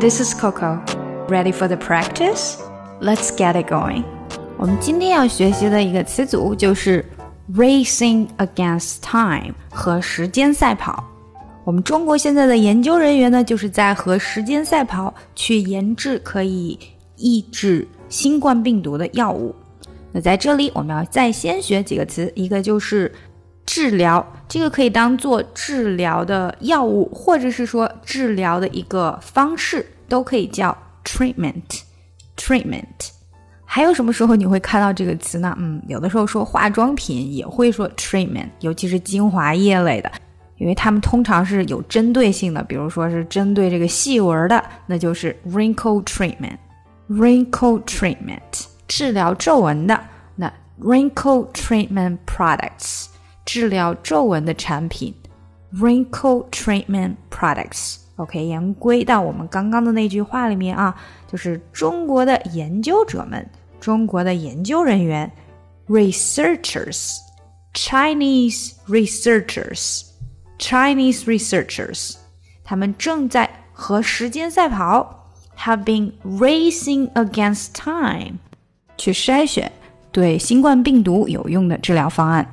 [0.00, 0.80] This is Coco.
[1.28, 2.56] Ready for the practice?
[3.00, 4.04] Let's get it going.
[4.56, 7.04] 我们今天要学习的一个词组就是
[7.52, 11.02] racing against time 和时间赛跑。
[11.64, 16.78] 我们中国现在的研究人员呢，就是在和时间赛跑，去研制可以
[17.16, 19.52] 抑制新冠病毒的药物。
[20.12, 23.12] 那在这里，我们要再先学几个词，一个就是
[23.68, 31.82] 治疗，这个可以当做治疗的药物，或者是说治疗的一个方式，都可以叫 treatment。
[32.34, 33.10] treatment。
[33.66, 35.54] 还有什么时候你会看到这个词呢？
[35.58, 40.10] 嗯，有的时候说化妆品也会说 treatment，尤其是精华液类的，
[40.56, 46.56] 因为它们通常是有针对性的，比如说是针对这个细纹的，那就是 wrinkle treatment。
[47.10, 50.00] wrinkle treatment 治疗皱纹的，
[50.36, 50.50] 那
[50.80, 53.08] wrinkle treatment products。
[53.47, 55.13] 治疗皱纹的产品，
[55.75, 60.95] wrinkle treatment products。OK，言归到我们刚刚的那句话里面啊，
[61.27, 65.31] 就是中国的研究者们，中国的研究人员，
[65.87, 72.17] researchers，Chinese researchers，Chinese researchers，
[72.63, 78.35] 他们正在和时间赛跑，have been racing against time，
[78.95, 79.71] 去筛选
[80.11, 82.47] 对新冠病毒有用的治疗方案。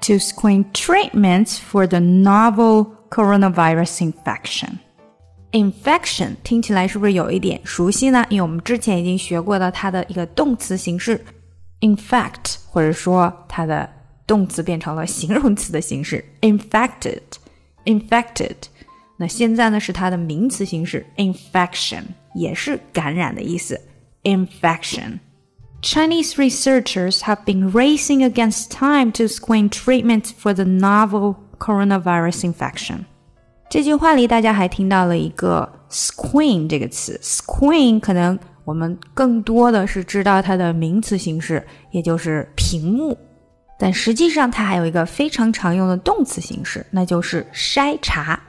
[0.00, 4.78] to screen treatments for the novel coronavirus infection.
[5.52, 8.26] Infection 听起来是不是有一点熟悉呢？
[8.28, 11.24] 因为我们之前已经学过的它的一个动词形式
[11.80, 13.88] infect，或者说它的
[14.26, 18.56] 动词变成了形容词的形式 infected，infected。
[19.16, 22.02] 那现在呢是它的名词形式 infection，
[22.34, 23.80] 也是感染的意思
[24.24, 25.20] infection。
[25.82, 33.04] Chinese researchers have been racing against time to screen treatments for the novel coronavirus infection.
[33.68, 37.20] 这句话里，大家还听到了一个 “screen” 这个词。
[37.22, 43.16] screen 可能我们更多的是知道它的名词形式，也就是屏幕，
[43.78, 48.40] 但实际上它还有一个非常常用的动词形式，那就是筛查。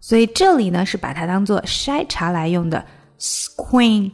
[0.00, 2.84] 所以这里呢是把它当做筛查来用的，
[3.18, 4.12] screen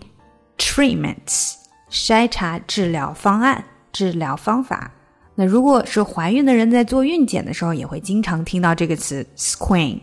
[0.57, 1.57] treatments。
[1.96, 3.64] 筛查治疗方案、
[3.94, 4.92] 治疗方法。
[5.36, 10.02] 那如果是怀孕的人在做孕检的时候，也会经常听到这个词 screen，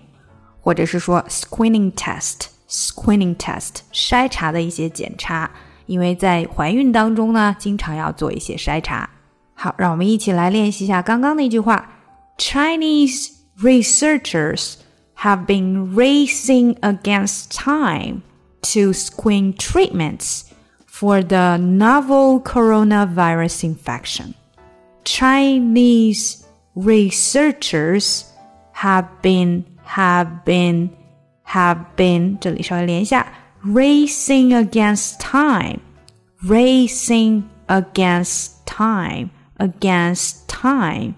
[0.58, 2.46] 或者是说 screening test。
[2.66, 5.50] screening test 筛查的一些检查，
[5.84, 9.10] 因为在怀孕当中呢，经常要做一些筛查。
[9.52, 11.90] 好，让我们一起来练习一下刚刚那句话
[12.38, 14.76] ：Chinese researchers
[15.18, 18.22] have been racing against time
[18.62, 20.44] to screen treatments
[21.01, 24.35] for the novel coronavirus infection.
[25.03, 28.31] Chinese researchers
[28.73, 30.95] have been have been
[31.43, 33.25] have been 这里稍微连一下
[33.63, 35.79] racing against time,
[36.43, 41.15] racing against time, against time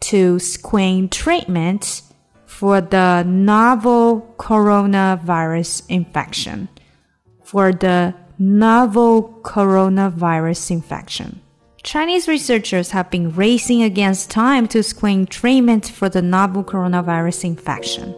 [0.00, 2.02] to screen treatments
[2.46, 6.68] for the novel coronavirus infection.
[7.42, 11.40] For the novel coronavirus infection.
[11.82, 18.14] Chinese researchers have been racing against time to screen treatment for the novel coronavirus infection.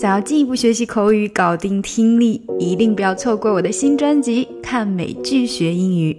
[0.00, 6.12] 想要进一步学习口语、搞定听力，一定不要错过我的新专辑《看美剧学英语》。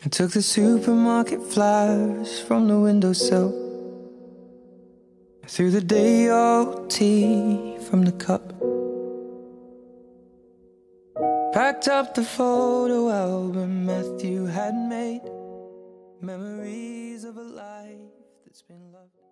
[0.00, 3.52] I took the supermarket flowers from the windowsill.
[5.46, 8.42] Threw the day old tea from the cup.
[11.53, 15.21] Packed up the photo album Matthew had made,
[16.19, 18.09] memories of a life
[18.43, 19.22] that's been loved.